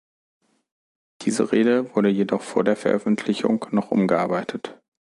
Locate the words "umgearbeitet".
3.91-4.81